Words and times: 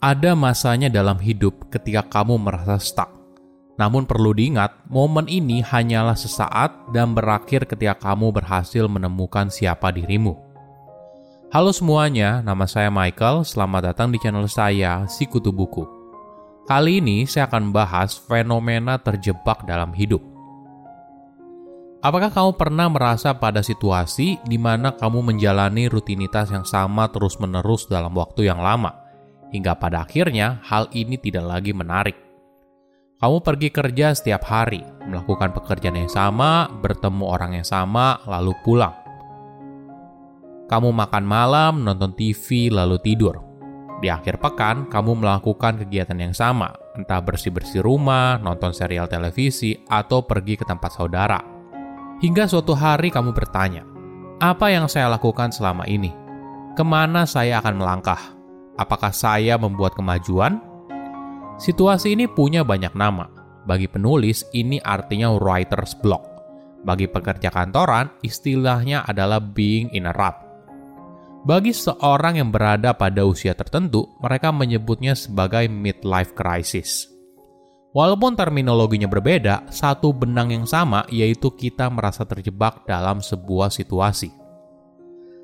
Ada 0.00 0.32
masanya 0.32 0.88
dalam 0.88 1.20
hidup 1.20 1.68
ketika 1.68 2.00
kamu 2.00 2.40
merasa 2.40 2.80
stuck. 2.80 3.12
Namun 3.76 4.08
perlu 4.08 4.32
diingat, 4.32 4.72
momen 4.88 5.28
ini 5.28 5.60
hanyalah 5.60 6.16
sesaat 6.16 6.88
dan 6.96 7.12
berakhir 7.12 7.68
ketika 7.68 8.08
kamu 8.08 8.32
berhasil 8.32 8.88
menemukan 8.88 9.52
siapa 9.52 9.92
dirimu. 9.92 10.40
Halo 11.52 11.68
semuanya, 11.76 12.40
nama 12.40 12.64
saya 12.64 12.88
Michael. 12.88 13.44
Selamat 13.44 13.92
datang 13.92 14.08
di 14.08 14.16
channel 14.16 14.48
saya, 14.48 15.04
Sikutu 15.04 15.52
Buku. 15.52 15.84
Kali 16.64 17.04
ini 17.04 17.28
saya 17.28 17.44
akan 17.52 17.68
bahas 17.68 18.16
fenomena 18.16 18.96
terjebak 18.96 19.68
dalam 19.68 19.92
hidup. 19.92 20.24
Apakah 22.00 22.32
kamu 22.32 22.56
pernah 22.56 22.88
merasa 22.88 23.36
pada 23.36 23.60
situasi 23.60 24.40
di 24.48 24.56
mana 24.56 24.96
kamu 24.96 25.28
menjalani 25.28 25.92
rutinitas 25.92 26.48
yang 26.48 26.64
sama 26.64 27.12
terus-menerus 27.12 27.84
dalam 27.84 28.16
waktu 28.16 28.48
yang 28.48 28.64
lama? 28.64 28.99
Hingga 29.50 29.76
pada 29.76 30.06
akhirnya 30.06 30.62
hal 30.64 30.86
ini 30.94 31.18
tidak 31.18 31.46
lagi 31.46 31.74
menarik. 31.74 32.16
Kamu 33.20 33.44
pergi 33.44 33.68
kerja 33.68 34.16
setiap 34.16 34.48
hari, 34.48 34.80
melakukan 35.04 35.52
pekerjaan 35.52 36.00
yang 36.00 36.08
sama, 36.08 36.72
bertemu 36.80 37.24
orang 37.28 37.52
yang 37.60 37.68
sama, 37.68 38.16
lalu 38.24 38.56
pulang. 38.64 38.96
Kamu 40.72 40.88
makan 40.88 41.24
malam, 41.28 41.84
nonton 41.84 42.16
TV, 42.16 42.72
lalu 42.72 42.96
tidur. 43.04 43.36
Di 44.00 44.08
akhir 44.08 44.40
pekan, 44.40 44.88
kamu 44.88 45.20
melakukan 45.20 45.84
kegiatan 45.84 46.16
yang 46.16 46.32
sama, 46.32 46.72
entah 46.96 47.20
bersih-bersih 47.20 47.84
rumah, 47.84 48.40
nonton 48.40 48.72
serial 48.72 49.04
televisi, 49.04 49.76
atau 49.92 50.24
pergi 50.24 50.56
ke 50.56 50.64
tempat 50.64 50.96
saudara. 50.96 51.44
Hingga 52.24 52.48
suatu 52.48 52.72
hari 52.72 53.12
kamu 53.12 53.36
bertanya, 53.36 53.84
apa 54.40 54.72
yang 54.72 54.88
saya 54.88 55.12
lakukan 55.12 55.52
selama 55.52 55.84
ini? 55.84 56.16
Ke 56.72 56.80
mana 56.80 57.28
saya 57.28 57.60
akan 57.60 57.76
melangkah? 57.76 58.39
Apakah 58.80 59.12
saya 59.12 59.60
membuat 59.60 59.92
kemajuan? 59.92 60.56
Situasi 61.60 62.16
ini 62.16 62.24
punya 62.24 62.64
banyak 62.64 62.96
nama. 62.96 63.28
Bagi 63.68 63.84
penulis, 63.84 64.48
ini 64.56 64.80
artinya 64.80 65.36
writer's 65.36 65.92
block. 65.92 66.24
Bagi 66.80 67.04
pekerja 67.04 67.52
kantoran, 67.52 68.08
istilahnya 68.24 69.04
adalah 69.04 69.36
being 69.36 69.92
in 69.92 70.08
a 70.08 70.16
rut. 70.16 70.32
Bagi 71.44 71.76
seorang 71.76 72.40
yang 72.40 72.48
berada 72.48 72.96
pada 72.96 73.28
usia 73.28 73.52
tertentu, 73.52 74.08
mereka 74.24 74.48
menyebutnya 74.48 75.12
sebagai 75.12 75.68
midlife 75.68 76.32
crisis. 76.32 77.04
Walaupun 77.92 78.32
terminologinya 78.32 79.12
berbeda, 79.12 79.68
satu 79.68 80.16
benang 80.16 80.56
yang 80.56 80.64
sama 80.64 81.04
yaitu 81.12 81.52
kita 81.52 81.92
merasa 81.92 82.24
terjebak 82.24 82.88
dalam 82.88 83.20
sebuah 83.20 83.68
situasi. 83.68 84.39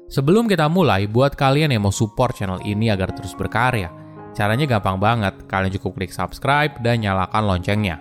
Sebelum 0.06 0.46
kita 0.46 0.70
mulai, 0.70 1.10
buat 1.10 1.34
kalian 1.34 1.74
yang 1.74 1.82
mau 1.82 1.90
support 1.90 2.38
channel 2.38 2.62
ini 2.62 2.94
agar 2.94 3.10
terus 3.10 3.34
berkarya, 3.34 3.90
caranya 4.38 4.62
gampang 4.78 5.02
banget. 5.02 5.34
Kalian 5.50 5.74
cukup 5.74 5.98
klik 5.98 6.14
subscribe 6.14 6.78
dan 6.78 7.02
nyalakan 7.02 7.42
loncengnya. 7.42 7.98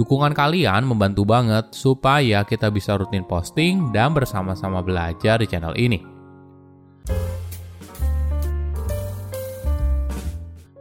Dukungan 0.00 0.32
kalian 0.32 0.88
membantu 0.88 1.28
banget 1.28 1.76
supaya 1.76 2.40
kita 2.40 2.72
bisa 2.72 2.96
rutin 2.96 3.24
posting 3.24 3.92
dan 3.92 4.16
bersama-sama 4.16 4.80
belajar 4.80 5.36
di 5.36 5.46
channel 5.48 5.76
ini. 5.76 6.00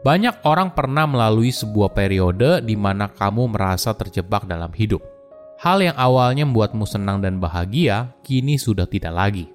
Banyak 0.08 0.46
orang 0.48 0.72
pernah 0.72 1.04
melalui 1.04 1.52
sebuah 1.52 1.92
periode 1.92 2.64
di 2.64 2.80
mana 2.80 3.12
kamu 3.12 3.52
merasa 3.52 3.92
terjebak 3.92 4.48
dalam 4.48 4.72
hidup. 4.72 5.04
Hal 5.60 5.84
yang 5.84 5.98
awalnya 6.00 6.48
membuatmu 6.48 6.88
senang 6.88 7.20
dan 7.20 7.44
bahagia, 7.44 8.14
kini 8.24 8.56
sudah 8.56 8.86
tidak 8.88 9.12
lagi. 9.12 9.55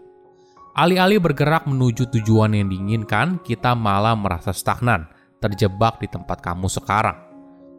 Alih-alih 0.71 1.19
bergerak 1.19 1.67
menuju 1.67 2.15
tujuan 2.15 2.55
yang 2.55 2.71
diinginkan, 2.71 3.43
kita 3.43 3.75
malah 3.75 4.15
merasa 4.15 4.55
stagnan, 4.55 5.11
terjebak 5.43 5.99
di 5.99 6.07
tempat 6.07 6.39
kamu 6.39 6.71
sekarang. 6.71 7.19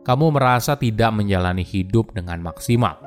Kamu 0.04 0.36
merasa 0.36 0.76
tidak 0.76 1.16
menjalani 1.16 1.64
hidup 1.64 2.12
dengan 2.12 2.44
maksimal. 2.44 3.00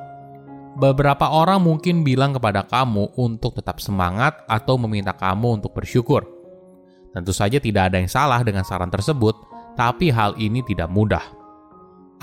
Beberapa 0.74 1.30
orang 1.30 1.60
mungkin 1.60 2.00
bilang 2.00 2.32
kepada 2.32 2.64
kamu 2.64 3.12
untuk 3.20 3.60
tetap 3.60 3.78
semangat 3.78 4.40
atau 4.48 4.80
meminta 4.80 5.12
kamu 5.12 5.60
untuk 5.60 5.76
bersyukur. 5.76 6.24
Tentu 7.12 7.30
saja 7.30 7.60
tidak 7.60 7.92
ada 7.92 8.00
yang 8.00 8.10
salah 8.10 8.40
dengan 8.42 8.64
saran 8.64 8.90
tersebut, 8.90 9.36
tapi 9.76 10.10
hal 10.10 10.34
ini 10.40 10.64
tidak 10.66 10.88
mudah. 10.90 11.22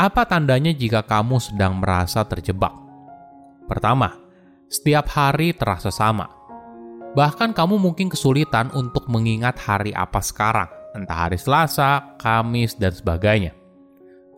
Apa 0.02 0.25
tandanya 0.25 0.74
jika 0.74 1.06
kamu 1.06 1.38
sedang 1.38 1.78
merasa 1.78 2.25
terjebak? 2.25 2.74
Pertama, 3.69 4.18
setiap 4.68 5.07
hari 5.13 5.53
terasa 5.56 5.94
sama 5.94 6.41
Bahkan 7.12 7.52
kamu 7.52 7.76
mungkin 7.76 8.08
kesulitan 8.08 8.72
untuk 8.72 9.12
mengingat 9.12 9.60
hari 9.60 9.92
apa 9.92 10.24
sekarang, 10.24 10.72
entah 10.96 11.28
hari 11.28 11.36
Selasa, 11.36 12.16
Kamis, 12.16 12.80
dan 12.80 12.96
sebagainya. 12.96 13.52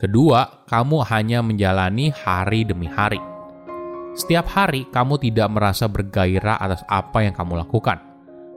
Kedua, 0.01 0.65
kamu 0.65 1.05
hanya 1.05 1.45
menjalani 1.45 2.09
hari 2.09 2.65
demi 2.65 2.89
hari. 2.89 3.21
Setiap 4.17 4.49
hari, 4.49 4.89
kamu 4.89 5.21
tidak 5.21 5.53
merasa 5.53 5.85
bergairah 5.85 6.57
atas 6.57 6.81
apa 6.89 7.21
yang 7.21 7.37
kamu 7.37 7.61
lakukan. 7.61 8.01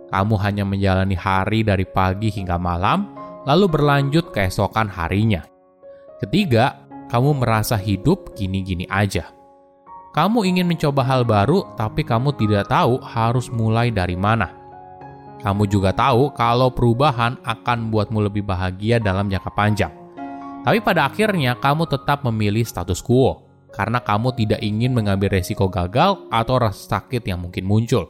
Kamu 0.09 0.35
hanya 0.41 0.65
menjalani 0.65 1.17
hari 1.17 1.61
dari 1.61 1.85
pagi 1.85 2.33
hingga 2.33 2.57
malam, 2.57 3.13
lalu 3.45 3.69
berlanjut 3.69 4.33
keesokan 4.33 4.89
harinya. 4.89 5.45
Ketiga, 6.25 6.89
kamu 7.13 7.45
merasa 7.45 7.77
hidup 7.77 8.33
gini-gini 8.33 8.89
aja. 8.89 9.36
Kamu 10.17 10.49
ingin 10.49 10.65
mencoba 10.65 11.05
hal 11.05 11.29
baru, 11.29 11.77
tapi 11.77 12.01
kamu 12.01 12.33
tidak 12.41 12.73
tahu 12.73 12.97
harus 13.05 13.53
mulai 13.53 13.93
dari 13.93 14.17
mana. 14.17 14.49
Kamu 15.45 15.69
juga 15.69 15.93
tahu 15.93 16.33
kalau 16.33 16.73
perubahan 16.73 17.37
akan 17.45 17.77
membuatmu 17.85 18.25
lebih 18.25 18.41
bahagia 18.41 18.97
dalam 18.97 19.29
jangka 19.29 19.53
panjang. 19.53 19.93
Tapi 20.65 20.81
pada 20.81 21.05
akhirnya 21.13 21.61
kamu 21.61 21.85
tetap 21.85 22.25
memilih 22.25 22.65
status 22.65 23.05
quo 23.05 23.45
karena 23.77 24.01
kamu 24.01 24.33
tidak 24.41 24.65
ingin 24.65 24.97
mengambil 24.97 25.37
resiko 25.37 25.69
gagal 25.69 26.25
atau 26.33 26.57
rasa 26.57 26.97
sakit 26.97 27.21
yang 27.29 27.45
mungkin 27.45 27.69
muncul. 27.69 28.09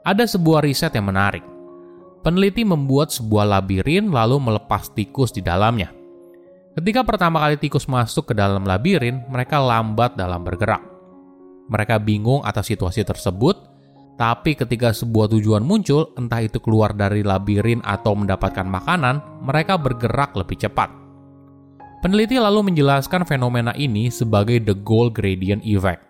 Ada 0.00 0.24
sebuah 0.32 0.64
riset 0.64 0.96
yang 0.96 1.12
menarik. 1.12 1.44
Peneliti 2.24 2.64
membuat 2.64 3.12
sebuah 3.12 3.44
labirin 3.44 4.08
lalu 4.08 4.40
melepas 4.40 4.88
tikus 4.96 5.28
di 5.28 5.44
dalamnya. 5.44 5.99
Ketika 6.70 7.02
pertama 7.02 7.42
kali 7.42 7.58
tikus 7.58 7.90
masuk 7.90 8.30
ke 8.30 8.34
dalam 8.38 8.62
labirin, 8.62 9.26
mereka 9.26 9.58
lambat 9.58 10.14
dalam 10.14 10.46
bergerak. 10.46 10.78
Mereka 11.66 11.98
bingung 11.98 12.46
atas 12.46 12.70
situasi 12.70 13.02
tersebut, 13.02 13.58
tapi 14.14 14.54
ketika 14.54 14.94
sebuah 14.94 15.32
tujuan 15.34 15.66
muncul, 15.66 16.14
entah 16.14 16.44
itu 16.44 16.62
keluar 16.62 16.94
dari 16.94 17.26
labirin 17.26 17.82
atau 17.82 18.14
mendapatkan 18.14 18.68
makanan, 18.68 19.42
mereka 19.42 19.80
bergerak 19.80 20.36
lebih 20.38 20.62
cepat. 20.62 20.92
Peneliti 22.06 22.38
lalu 22.38 22.70
menjelaskan 22.70 23.26
fenomena 23.26 23.74
ini 23.74 24.12
sebagai 24.12 24.62
the 24.62 24.76
goal 24.76 25.10
gradient 25.10 25.66
effect. 25.66 26.06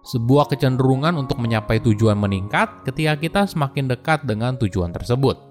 Sebuah 0.00 0.48
kecenderungan 0.48 1.12
untuk 1.12 1.36
mencapai 1.36 1.76
tujuan 1.84 2.16
meningkat 2.16 2.88
ketika 2.88 3.20
kita 3.20 3.40
semakin 3.44 3.84
dekat 3.84 4.24
dengan 4.24 4.56
tujuan 4.56 4.96
tersebut. 4.96 5.49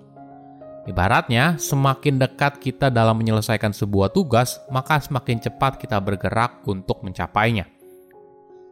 Ibaratnya, 0.89 1.61
semakin 1.61 2.17
dekat 2.17 2.57
kita 2.57 2.89
dalam 2.89 3.21
menyelesaikan 3.21 3.69
sebuah 3.69 4.09
tugas, 4.09 4.57
maka 4.73 4.97
semakin 4.97 5.37
cepat 5.37 5.77
kita 5.77 6.01
bergerak 6.01 6.65
untuk 6.65 7.05
mencapainya. 7.05 7.69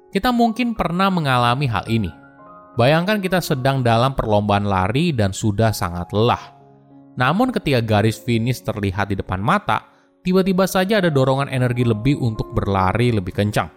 Kita 0.09 0.33
mungkin 0.33 0.73
pernah 0.73 1.13
mengalami 1.13 1.69
hal 1.69 1.85
ini. 1.85 2.09
Bayangkan 2.73 3.22
kita 3.22 3.38
sedang 3.38 3.85
dalam 3.85 4.17
perlombaan 4.17 4.66
lari 4.66 5.13
dan 5.13 5.29
sudah 5.29 5.69
sangat 5.69 6.09
lelah. 6.09 6.57
Namun 7.22 7.53
ketika 7.53 7.85
garis 7.85 8.17
finish 8.17 8.66
terlihat 8.66 9.13
di 9.13 9.16
depan 9.22 9.38
mata, 9.38 9.85
tiba-tiba 10.25 10.66
saja 10.66 10.97
ada 10.97 11.13
dorongan 11.13 11.53
energi 11.53 11.85
lebih 11.85 12.17
untuk 12.17 12.50
berlari 12.50 13.13
lebih 13.13 13.33
kencang. 13.38 13.69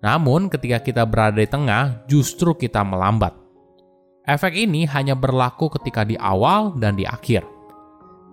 Namun 0.00 0.48
ketika 0.48 0.80
kita 0.80 1.04
berada 1.04 1.36
di 1.36 1.48
tengah, 1.48 2.08
justru 2.08 2.56
kita 2.56 2.80
melambat. 2.80 3.43
Efek 4.24 4.56
ini 4.56 4.88
hanya 4.88 5.12
berlaku 5.12 5.68
ketika 5.76 6.00
di 6.00 6.16
awal 6.16 6.72
dan 6.80 6.96
di 6.96 7.04
akhir. 7.04 7.44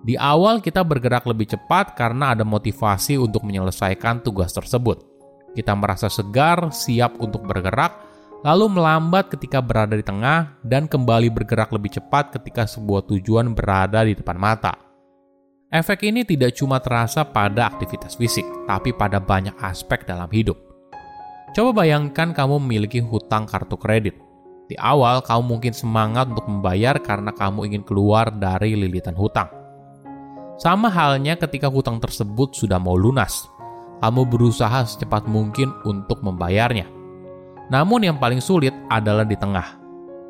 Di 0.07 0.15
awal 0.15 0.63
kita 0.63 0.87
bergerak 0.87 1.27
lebih 1.27 1.51
cepat 1.51 1.99
karena 1.99 2.31
ada 2.31 2.47
motivasi 2.47 3.19
untuk 3.19 3.43
menyelesaikan 3.43 4.23
tugas 4.23 4.55
tersebut. 4.55 5.03
Kita 5.51 5.75
merasa 5.75 6.07
segar, 6.07 6.71
siap 6.71 7.19
untuk 7.19 7.43
bergerak, 7.43 7.91
lalu 8.39 8.71
melambat 8.71 9.35
ketika 9.35 9.59
berada 9.59 9.99
di 9.99 10.01
tengah 10.01 10.55
dan 10.63 10.87
kembali 10.87 11.27
bergerak 11.27 11.75
lebih 11.75 11.99
cepat 11.99 12.39
ketika 12.39 12.63
sebuah 12.71 13.03
tujuan 13.11 13.51
berada 13.51 14.07
di 14.07 14.15
depan 14.15 14.39
mata. 14.39 14.71
Efek 15.67 16.07
ini 16.07 16.23
tidak 16.23 16.55
cuma 16.55 16.79
terasa 16.79 17.27
pada 17.27 17.67
aktivitas 17.67 18.15
fisik, 18.15 18.47
tapi 18.63 18.95
pada 18.95 19.19
banyak 19.19 19.59
aspek 19.59 20.07
dalam 20.07 20.31
hidup. 20.31 20.55
Coba 21.51 21.83
bayangkan 21.83 22.31
kamu 22.31 22.63
memiliki 22.63 23.03
hutang 23.03 23.43
kartu 23.43 23.75
kredit 23.75 24.30
di 24.71 24.79
awal, 24.79 25.19
kamu 25.19 25.43
mungkin 25.43 25.75
semangat 25.75 26.31
untuk 26.31 26.47
membayar 26.47 26.95
karena 27.03 27.35
kamu 27.35 27.67
ingin 27.67 27.83
keluar 27.83 28.31
dari 28.31 28.79
lilitan 28.79 29.11
hutang. 29.19 29.51
Sama 30.55 30.87
halnya 30.87 31.35
ketika 31.35 31.67
hutang 31.67 31.99
tersebut 31.99 32.55
sudah 32.55 32.79
mau 32.79 32.95
lunas, 32.95 33.51
kamu 33.99 34.31
berusaha 34.31 34.87
secepat 34.87 35.27
mungkin 35.27 35.75
untuk 35.83 36.23
membayarnya. 36.23 36.87
Namun 37.67 38.07
yang 38.07 38.15
paling 38.15 38.39
sulit 38.39 38.71
adalah 38.87 39.27
di 39.27 39.35
tengah. 39.35 39.75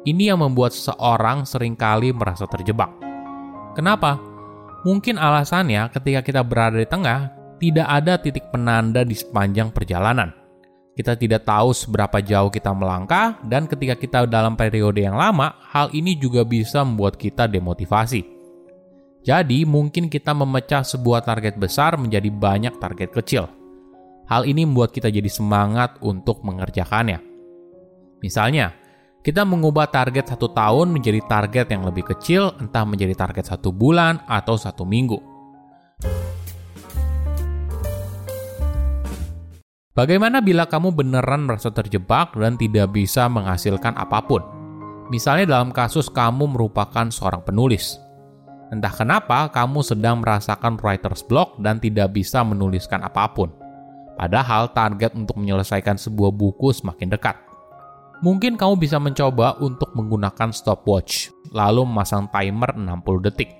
Ini 0.01 0.33
yang 0.33 0.41
membuat 0.41 0.73
seseorang 0.73 1.45
sering 1.45 1.77
kali 1.77 2.09
merasa 2.09 2.49
terjebak. 2.49 2.89
Kenapa? 3.77 4.17
Mungkin 4.81 5.21
alasannya 5.21 5.93
ketika 5.93 6.25
kita 6.25 6.41
berada 6.41 6.81
di 6.81 6.89
tengah, 6.89 7.29
tidak 7.61 7.85
ada 7.85 8.17
titik 8.17 8.49
penanda 8.49 9.05
di 9.05 9.13
sepanjang 9.13 9.69
perjalanan. 9.69 10.40
Kita 11.01 11.17
tidak 11.17 11.49
tahu 11.49 11.73
seberapa 11.73 12.21
jauh 12.21 12.53
kita 12.53 12.69
melangkah, 12.77 13.41
dan 13.41 13.65
ketika 13.65 13.97
kita 13.97 14.29
dalam 14.29 14.53
periode 14.53 15.01
yang 15.01 15.17
lama, 15.17 15.57
hal 15.73 15.89
ini 15.97 16.13
juga 16.13 16.45
bisa 16.45 16.85
membuat 16.85 17.17
kita 17.17 17.49
demotivasi. 17.49 18.21
Jadi, 19.25 19.65
mungkin 19.65 20.13
kita 20.13 20.29
memecah 20.37 20.85
sebuah 20.85 21.25
target 21.25 21.57
besar 21.57 21.97
menjadi 21.97 22.29
banyak 22.29 22.77
target 22.77 23.09
kecil. 23.17 23.49
Hal 24.29 24.45
ini 24.45 24.61
membuat 24.61 24.93
kita 24.93 25.09
jadi 25.09 25.25
semangat 25.25 25.97
untuk 26.05 26.45
mengerjakannya. 26.45 27.17
Misalnya, 28.21 28.77
kita 29.25 29.41
mengubah 29.41 29.89
target 29.89 30.37
satu 30.37 30.53
tahun 30.53 30.93
menjadi 30.93 31.25
target 31.25 31.73
yang 31.73 31.81
lebih 31.81 32.13
kecil, 32.13 32.53
entah 32.61 32.85
menjadi 32.85 33.17
target 33.17 33.57
satu 33.57 33.73
bulan 33.73 34.21
atau 34.29 34.53
satu 34.53 34.85
minggu. 34.85 35.17
Bagaimana 40.01 40.41
bila 40.41 40.65
kamu 40.65 40.97
beneran 40.97 41.45
merasa 41.45 41.69
terjebak 41.69 42.33
dan 42.33 42.57
tidak 42.57 42.89
bisa 42.89 43.29
menghasilkan 43.29 43.93
apa 43.93 44.17
pun? 44.25 44.41
Misalnya 45.13 45.53
dalam 45.53 45.69
kasus 45.69 46.09
kamu 46.09 46.57
merupakan 46.57 47.05
seorang 47.13 47.45
penulis. 47.45 48.01
Entah 48.73 48.89
kenapa 48.89 49.45
kamu 49.53 49.85
sedang 49.85 50.25
merasakan 50.25 50.81
writer's 50.81 51.21
block 51.21 51.53
dan 51.61 51.77
tidak 51.77 52.17
bisa 52.17 52.41
menuliskan 52.41 53.05
apa 53.05 53.29
pun. 53.29 53.53
Padahal 54.17 54.73
target 54.73 55.13
untuk 55.13 55.37
menyelesaikan 55.37 56.01
sebuah 56.01 56.33
buku 56.33 56.73
semakin 56.73 57.13
dekat. 57.13 57.37
Mungkin 58.25 58.57
kamu 58.57 58.81
bisa 58.81 58.97
mencoba 58.97 59.61
untuk 59.61 59.93
menggunakan 59.93 60.49
stopwatch, 60.49 61.29
lalu 61.53 61.85
memasang 61.85 62.25
timer 62.33 62.73
60 62.73 63.21
detik. 63.29 63.53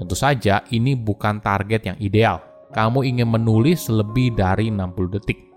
Tentu 0.00 0.16
saja 0.16 0.64
ini 0.72 0.96
bukan 0.96 1.36
target 1.44 1.92
yang 1.92 2.00
ideal 2.00 2.48
kamu 2.70 3.02
ingin 3.02 3.28
menulis 3.28 3.90
lebih 3.90 4.34
dari 4.38 4.70
60 4.70 5.14
detik. 5.18 5.49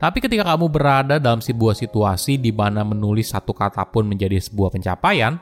Tapi 0.00 0.16
ketika 0.24 0.56
kamu 0.56 0.72
berada 0.72 1.20
dalam 1.20 1.44
sebuah 1.44 1.76
situasi 1.76 2.40
di 2.40 2.48
mana 2.48 2.80
menulis 2.80 3.36
satu 3.36 3.52
kata 3.52 3.84
pun 3.92 4.08
menjadi 4.08 4.40
sebuah 4.40 4.72
pencapaian, 4.72 5.36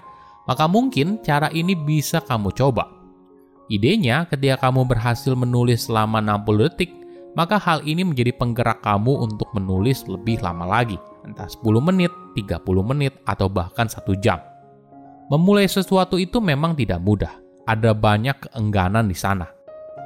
maka 0.50 0.66
mungkin 0.66 1.22
cara 1.22 1.46
ini 1.54 1.78
bisa 1.78 2.18
kamu 2.18 2.50
coba. 2.58 2.90
Idenya, 3.70 4.26
ketika 4.26 4.66
kamu 4.66 4.90
berhasil 4.90 5.38
menulis 5.38 5.86
selama 5.86 6.18
60 6.18 6.66
detik, 6.66 6.90
maka 7.38 7.54
hal 7.54 7.86
ini 7.86 8.02
menjadi 8.02 8.34
penggerak 8.34 8.82
kamu 8.82 9.30
untuk 9.30 9.46
menulis 9.54 10.02
lebih 10.10 10.42
lama 10.42 10.66
lagi, 10.66 10.98
entah 11.22 11.46
10 11.46 11.78
menit, 11.78 12.10
30 12.34 12.58
menit, 12.82 13.14
atau 13.30 13.46
bahkan 13.46 13.86
satu 13.86 14.18
jam. 14.18 14.42
Memulai 15.30 15.70
sesuatu 15.70 16.18
itu 16.18 16.42
memang 16.42 16.74
tidak 16.74 16.98
mudah. 16.98 17.30
Ada 17.68 17.94
banyak 17.94 18.48
keengganan 18.48 19.06
di 19.06 19.14
sana 19.14 19.57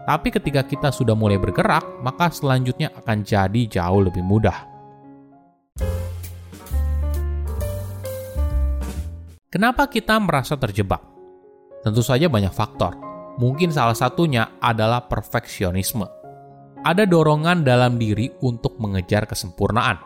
tapi 0.03 0.35
ketika 0.35 0.67
kita 0.67 0.91
sudah 0.91 1.15
mulai 1.15 1.39
bergerak, 1.39 2.03
maka 2.03 2.27
selanjutnya 2.35 2.91
akan 2.91 3.23
jadi 3.23 3.61
jauh 3.71 4.03
lebih 4.03 4.23
mudah. 4.27 4.73
Kenapa 9.53 9.85
kita 9.87 10.17
merasa 10.17 10.57
terjebak? 10.57 11.05
Tentu 11.85 12.01
saja 12.01 12.27
banyak 12.27 12.51
faktor. 12.57 12.97
Mungkin 13.37 13.69
salah 13.69 13.93
satunya 13.93 14.57
adalah 14.59 15.05
perfeksionisme. 15.05 16.09
Ada 16.83 17.05
dorongan 17.05 17.63
dalam 17.63 18.01
diri 18.01 18.33
untuk 18.43 18.81
mengejar 18.81 19.29
kesempurnaan. 19.29 20.01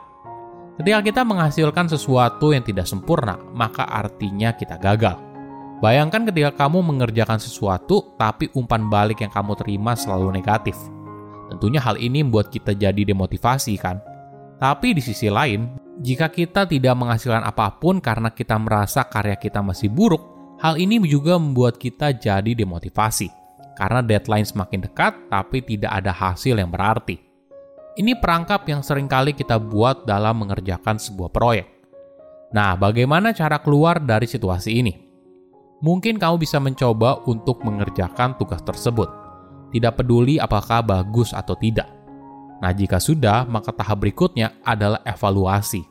Ketika 0.76 1.00
kita 1.00 1.22
menghasilkan 1.24 1.88
sesuatu 1.88 2.52
yang 2.52 2.60
tidak 2.66 2.84
sempurna, 2.84 3.40
maka 3.54 3.88
artinya 3.88 4.52
kita 4.52 4.76
gagal. 4.76 5.35
Bayangkan 5.76 6.24
ketika 6.24 6.64
kamu 6.64 6.80
mengerjakan 6.80 7.36
sesuatu, 7.36 8.16
tapi 8.16 8.48
umpan 8.56 8.88
balik 8.88 9.20
yang 9.20 9.28
kamu 9.28 9.52
terima 9.60 9.92
selalu 9.92 10.32
negatif. 10.32 10.72
Tentunya 11.52 11.84
hal 11.84 12.00
ini 12.00 12.24
membuat 12.24 12.48
kita 12.48 12.72
jadi 12.72 13.04
demotivasi, 13.04 13.76
kan? 13.76 14.00
Tapi 14.56 14.96
di 14.96 15.04
sisi 15.04 15.28
lain, 15.28 15.68
jika 16.00 16.32
kita 16.32 16.64
tidak 16.64 16.96
menghasilkan 16.96 17.44
apa 17.44 17.76
pun 17.76 18.00
karena 18.00 18.32
kita 18.32 18.56
merasa 18.56 19.04
karya 19.04 19.36
kita 19.36 19.60
masih 19.60 19.92
buruk, 19.92 20.24
hal 20.64 20.80
ini 20.80 20.96
juga 21.04 21.36
membuat 21.36 21.76
kita 21.76 22.16
jadi 22.16 22.56
demotivasi. 22.56 23.28
Karena 23.76 24.00
deadline 24.00 24.48
semakin 24.48 24.80
dekat, 24.88 25.28
tapi 25.28 25.60
tidak 25.60 25.92
ada 25.92 26.08
hasil 26.08 26.56
yang 26.56 26.72
berarti. 26.72 27.20
Ini 28.00 28.16
perangkap 28.16 28.64
yang 28.64 28.80
sering 28.80 29.08
kali 29.08 29.36
kita 29.36 29.60
buat 29.60 30.08
dalam 30.08 30.40
mengerjakan 30.40 30.96
sebuah 30.96 31.28
proyek. 31.28 31.68
Nah, 32.56 32.72
bagaimana 32.80 33.36
cara 33.36 33.60
keluar 33.60 34.00
dari 34.00 34.24
situasi 34.24 34.72
ini? 34.80 35.05
Mungkin 35.86 36.18
kamu 36.18 36.42
bisa 36.42 36.58
mencoba 36.58 37.22
untuk 37.30 37.62
mengerjakan 37.62 38.34
tugas 38.34 38.58
tersebut. 38.66 39.06
Tidak 39.70 39.94
peduli 39.94 40.42
apakah 40.42 40.82
bagus 40.82 41.30
atau 41.30 41.54
tidak. 41.54 41.86
Nah, 42.58 42.74
jika 42.74 42.98
sudah, 42.98 43.46
maka 43.46 43.70
tahap 43.70 44.02
berikutnya 44.02 44.58
adalah 44.66 44.98
evaluasi. 45.06 45.86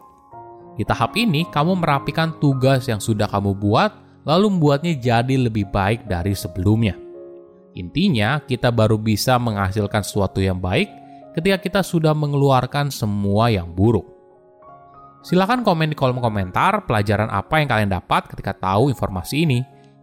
Di 0.76 0.84
tahap 0.84 1.16
ini, 1.16 1.48
kamu 1.48 1.80
merapikan 1.80 2.36
tugas 2.44 2.92
yang 2.92 3.00
sudah 3.00 3.32
kamu 3.32 3.56
buat, 3.56 3.96
lalu 4.28 4.52
membuatnya 4.52 5.00
jadi 5.00 5.36
lebih 5.40 5.72
baik 5.72 6.12
dari 6.12 6.36
sebelumnya. 6.36 7.00
Intinya, 7.78 8.44
kita 8.44 8.74
baru 8.74 9.00
bisa 9.00 9.40
menghasilkan 9.40 10.04
sesuatu 10.04 10.44
yang 10.44 10.60
baik 10.60 10.92
ketika 11.38 11.60
kita 11.60 11.82
sudah 11.86 12.12
mengeluarkan 12.12 12.92
semua 12.92 13.52
yang 13.54 13.72
buruk. 13.72 14.08
Silahkan 15.22 15.62
komen 15.62 15.92
di 15.92 15.98
kolom 15.98 16.22
komentar 16.22 16.86
pelajaran 16.86 17.30
apa 17.34 17.58
yang 17.58 17.68
kalian 17.70 17.92
dapat 17.92 18.30
ketika 18.30 18.54
tahu 18.56 18.94
informasi 18.94 19.46
ini. 19.46 19.75